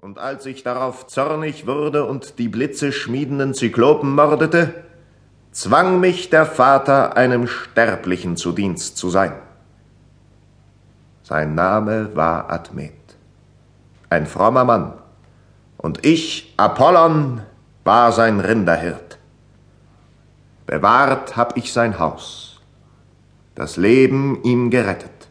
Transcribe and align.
Und 0.00 0.20
als 0.20 0.46
ich 0.46 0.62
darauf 0.62 1.08
zornig 1.08 1.66
wurde 1.66 2.04
und 2.04 2.38
die 2.38 2.46
Blitze 2.46 2.92
schmiedenden 2.92 3.52
Zyklopen 3.52 4.14
mordete, 4.14 4.72
zwang 5.50 5.98
mich 5.98 6.30
der 6.30 6.46
Vater, 6.46 7.16
einem 7.16 7.48
Sterblichen 7.48 8.36
zu 8.36 8.52
Dienst 8.52 8.96
zu 8.96 9.10
sein. 9.10 9.32
Sein 11.24 11.56
Name 11.56 12.14
war 12.14 12.48
Admet, 12.48 12.92
ein 14.08 14.26
frommer 14.26 14.64
Mann, 14.64 14.92
und 15.78 16.06
ich, 16.06 16.54
Apollon, 16.56 17.42
war 17.82 18.12
sein 18.12 18.38
Rinderhirt. 18.38 19.18
Bewahrt 20.66 21.36
hab 21.36 21.56
ich 21.56 21.72
sein 21.72 21.98
Haus, 21.98 22.60
das 23.56 23.76
Leben 23.76 24.44
ihm 24.44 24.70
gerettet, 24.70 25.28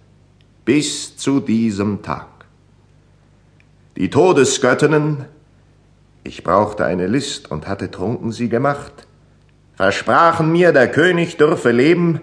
bis 0.66 1.16
zu 1.16 1.40
diesem 1.40 2.02
Tag. 2.02 2.37
Die 3.98 4.12
Todesgöttinnen, 4.12 5.26
ich 6.24 6.44
brauchte 6.44 6.86
eine 6.86 7.08
List 7.08 7.50
und 7.50 7.68
hatte 7.68 7.90
trunken 7.90 8.32
sie 8.32 8.48
gemacht, 8.48 9.08
versprachen 9.74 10.52
mir, 10.52 10.72
der 10.72 10.92
König 10.92 11.38
dürfe 11.38 11.72
leben, 11.72 12.22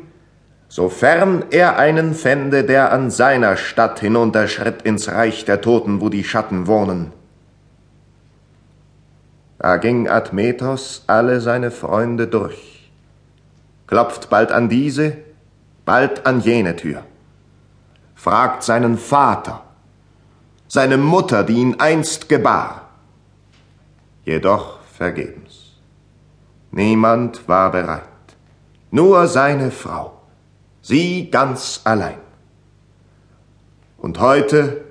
sofern 0.68 1.46
er 1.50 1.76
einen 1.76 2.14
fände, 2.14 2.62
der 2.62 2.92
an 2.92 3.10
seiner 3.10 3.56
Stadt 3.56 3.98
hinunterschritt 3.98 4.82
ins 4.82 5.08
Reich 5.08 5.46
der 5.46 5.62
Toten, 5.62 6.00
wo 6.00 6.10
die 6.10 6.22
Schatten 6.22 6.68
wohnen. 6.68 7.10
Da 9.58 9.76
ging 9.78 10.08
Admetos 10.08 11.02
alle 11.08 11.40
seine 11.40 11.72
Freunde 11.72 12.28
durch, 12.28 12.88
klopft 13.88 14.30
bald 14.30 14.52
an 14.52 14.68
diese, 14.68 15.16
bald 15.84 16.24
an 16.24 16.40
jene 16.40 16.76
Tür, 16.76 17.02
fragt 18.14 18.62
seinen 18.62 18.96
Vater, 18.96 19.64
seine 20.74 20.98
Mutter, 20.98 21.44
die 21.44 21.54
ihn 21.54 21.76
einst 21.78 22.28
gebar, 22.28 22.88
jedoch 24.24 24.80
vergebens. 24.98 25.76
Niemand 26.72 27.46
war 27.46 27.70
bereit, 27.70 28.02
nur 28.90 29.28
seine 29.28 29.70
Frau 29.70 30.20
sie 30.82 31.30
ganz 31.30 31.80
allein. 31.84 32.18
Und 33.98 34.18
heute, 34.18 34.84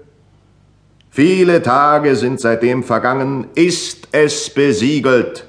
viele 1.09 1.61
Tage 1.61 2.15
sind 2.15 2.39
seitdem 2.39 2.83
vergangen, 2.83 3.47
ist 3.53 4.07
es 4.13 4.49
besiegelt. 4.53 5.45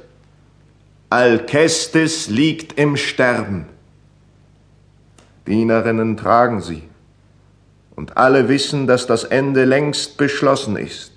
Alkestis 1.10 2.28
liegt 2.28 2.76
im 2.76 2.96
Sterben. 2.96 3.66
Dienerinnen 5.46 6.16
tragen 6.16 6.60
sie, 6.60 6.82
und 7.96 8.16
alle 8.16 8.48
wissen, 8.48 8.86
dass 8.86 9.06
das 9.06 9.24
Ende 9.24 9.64
längst 9.64 10.16
beschlossen 10.16 10.76
ist. 10.76 11.12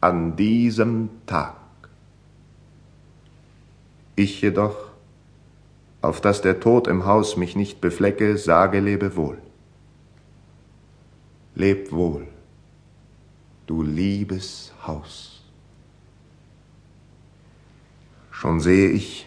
An 0.00 0.36
diesem 0.36 1.10
Tag. 1.26 1.56
Ich 4.16 4.40
jedoch 4.40 4.90
auf 6.02 6.20
dass 6.20 6.40
der 6.40 6.60
Tod 6.60 6.86
im 6.86 7.04
Haus 7.04 7.36
mich 7.36 7.56
nicht 7.56 7.80
beflecke, 7.80 8.38
sage 8.38 8.80
lebe 8.80 9.16
wohl. 9.16 9.38
Leb 11.54 11.92
wohl, 11.92 12.26
du 13.66 13.82
liebes 13.82 14.72
Haus. 14.86 15.42
Schon 18.30 18.60
sehe 18.60 18.88
ich, 18.88 19.26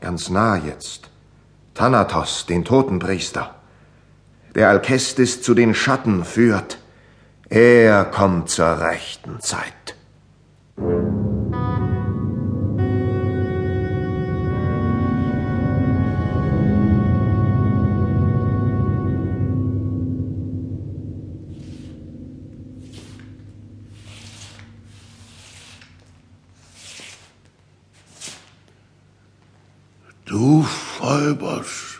ganz 0.00 0.30
nah 0.30 0.56
jetzt, 0.56 1.10
Thanatos, 1.74 2.46
den 2.46 2.64
Totenpriester, 2.64 3.56
der 4.54 4.68
Alkestis 4.68 5.42
zu 5.42 5.54
den 5.54 5.74
Schatten 5.74 6.24
führt. 6.24 6.78
Er 7.48 8.04
kommt 8.04 8.48
zur 8.50 8.80
rechten 8.80 9.40
Zeit. 9.40 9.96
Du 30.30 30.62
Vollbosch, 30.62 31.99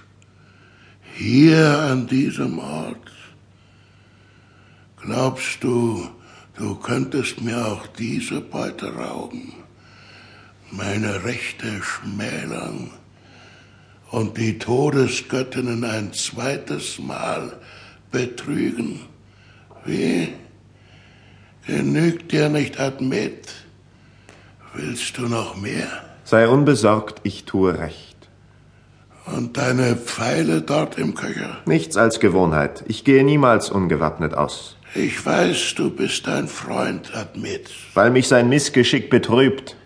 hier 1.21 1.79
an 1.79 2.07
diesem 2.07 2.59
Ort, 2.59 3.13
glaubst 5.03 5.63
du, 5.63 6.09
du 6.57 6.77
könntest 6.77 7.43
mir 7.43 7.67
auch 7.67 7.87
diese 7.89 8.41
Beute 8.41 8.95
rauben, 8.95 9.53
meine 10.71 11.23
Rechte 11.25 11.83
schmälern 11.83 12.91
und 14.11 14.39
die 14.39 14.59
Todesgöttinnen 14.59 15.85
ein 15.85 16.15
zweites 16.15 16.99
Mal 16.99 17.53
betrügen? 18.11 19.01
Wie? 19.85 20.33
Genügt 21.67 22.33
dir 22.33 22.49
nicht 22.49 22.81
Admet? 22.81 23.53
Willst 24.73 25.19
du 25.19 25.29
noch 25.29 25.55
mehr? 25.55 25.87
Sei 26.25 26.49
unbesorgt, 26.49 27.21
ich 27.25 27.45
tue 27.45 27.79
recht. 27.79 28.10
Und 29.37 29.57
deine 29.57 29.97
Pfeile 29.97 30.63
dort 30.63 30.99
im 30.99 31.15
Köcher? 31.15 31.59
Nichts 31.67 31.97
als 31.97 32.21
Gewohnheit. 32.21 32.85
Ich 32.89 33.05
gehe 33.05 33.25
niemals 33.25 33.71
ungewappnet 33.71 34.35
aus. 34.35 34.77
Ich 34.95 35.25
weiß, 35.25 35.75
du 35.77 35.91
bist 35.91 36.27
ein 36.27 36.49
Freund, 36.49 37.15
Admit. 37.15 37.71
Weil 37.95 38.11
mich 38.11 38.27
sein 38.27 38.49
Missgeschick 38.49 39.09
betrübt. 39.09 39.77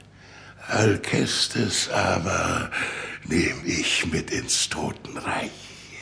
Alkestis 0.68 1.90
aber 1.90 2.70
nehm 3.28 3.56
ich 3.66 4.10
mit 4.10 4.30
ins 4.30 4.70
Totenreich. 4.70 5.50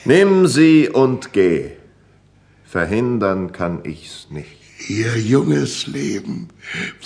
Nimm 0.05 0.47
sie 0.47 0.89
und 0.89 1.33
geh. 1.33 1.73
Verhindern 2.65 3.53
kann 3.53 3.81
ich's 3.85 4.29
nicht. 4.31 4.63
Ihr 4.89 5.17
junges 5.19 5.87
Leben 5.87 6.49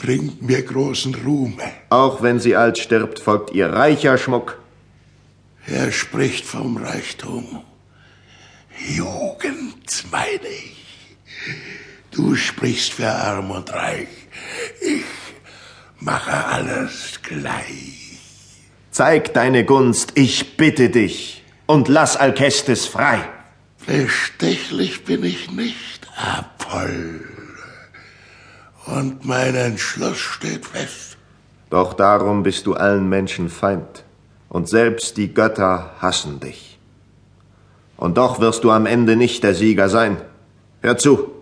bringt 0.00 0.42
mir 0.42 0.62
großen 0.62 1.14
Ruhm. 1.14 1.58
Auch 1.90 2.22
wenn 2.22 2.40
sie 2.40 2.56
alt 2.56 2.78
stirbt, 2.78 3.18
folgt 3.18 3.54
ihr 3.54 3.68
reicher 3.70 4.16
Schmuck. 4.16 4.58
Er 5.66 5.90
spricht 5.90 6.44
vom 6.44 6.76
Reichtum. 6.76 7.62
Jugend, 8.88 10.04
meine 10.12 10.48
ich. 10.48 11.16
Du 12.12 12.36
sprichst 12.36 12.92
für 12.92 13.10
arm 13.10 13.50
und 13.50 13.72
reich. 13.72 14.08
Ich 14.80 15.04
mache 15.98 16.46
alles 16.46 17.20
gleich. 17.22 18.18
Zeig 18.92 19.34
deine 19.34 19.64
Gunst, 19.64 20.12
ich 20.14 20.56
bitte 20.56 20.88
dich, 20.88 21.44
und 21.66 21.88
lass 21.88 22.16
Alkestis 22.16 22.86
frei. 22.86 23.28
Bestechlich 23.86 25.04
bin 25.04 25.24
ich 25.24 25.50
nicht, 25.50 26.06
Apoll. 26.16 27.24
Und 28.86 29.24
mein 29.24 29.54
Entschluss 29.54 30.18
steht 30.18 30.64
fest. 30.64 31.18
Doch 31.70 31.92
darum 31.92 32.44
bist 32.44 32.66
du 32.66 32.74
allen 32.74 33.08
Menschen 33.08 33.50
Feind 33.50 34.05
und 34.48 34.68
selbst 34.68 35.16
die 35.16 35.32
Götter 35.32 35.92
hassen 36.00 36.40
dich. 36.40 36.78
Und 37.96 38.18
doch 38.18 38.40
wirst 38.40 38.64
du 38.64 38.70
am 38.70 38.86
Ende 38.86 39.16
nicht 39.16 39.42
der 39.42 39.54
Sieger 39.54 39.88
sein. 39.88 40.18
Hör 40.82 40.98
zu. 40.98 41.32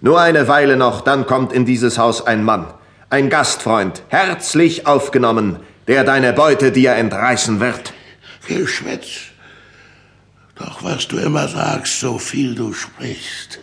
Nur 0.00 0.20
eine 0.20 0.48
Weile 0.48 0.76
noch, 0.76 1.00
dann 1.00 1.26
kommt 1.26 1.52
in 1.52 1.64
dieses 1.64 1.98
Haus 1.98 2.26
ein 2.26 2.44
Mann, 2.44 2.66
ein 3.08 3.30
Gastfreund, 3.30 4.02
herzlich 4.08 4.86
aufgenommen, 4.86 5.60
der 5.86 6.04
deine 6.04 6.32
Beute 6.32 6.72
dir 6.72 6.92
entreißen 6.92 7.60
wird. 7.60 7.94
Geschwätz. 8.46 9.30
Doch 10.56 10.82
was 10.82 11.08
du 11.08 11.18
immer 11.18 11.48
sagst, 11.48 12.00
so 12.00 12.18
viel 12.18 12.54
du 12.54 12.72
sprichst. 12.72 13.60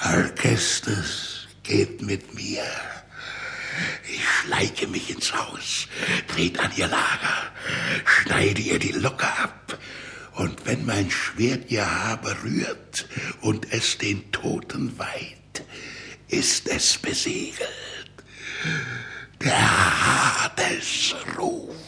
Alkestes 0.00 1.48
geht 1.62 2.02
mit 2.02 2.34
mir. 2.34 2.64
Ich 4.12 4.26
schleiche 4.28 4.88
mich 4.88 5.10
ins 5.10 5.32
Haus, 5.34 5.86
dreht 6.34 6.58
an 6.58 6.70
ihr 6.76 6.88
Lager, 6.88 7.49
schneide 8.04 8.60
ihr 8.60 8.78
die 8.78 8.92
Locke 8.92 9.26
ab, 9.26 9.78
und 10.34 10.64
wenn 10.66 10.86
mein 10.86 11.10
Schwert 11.10 11.70
ihr 11.70 11.84
Haar 11.84 12.16
berührt 12.18 13.06
und 13.40 13.72
es 13.72 13.98
den 13.98 14.30
Toten 14.32 14.98
weiht, 14.98 15.64
ist 16.28 16.68
es 16.68 16.96
besiegelt. 16.98 17.68
Der 19.42 20.44
Hades 20.44 21.14
ruft. 21.36 21.79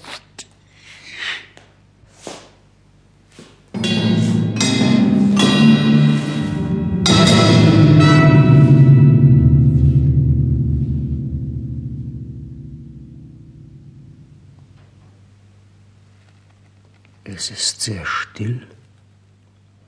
Es 17.25 17.53
ist 17.53 17.81
sehr 17.81 18.05
still. 18.05 18.67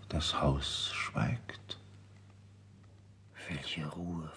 Das 0.09 0.41
Haus 0.41 0.93
schweigt. 0.95 1.79
Welche 3.49 3.87
Ruhe 3.87 4.31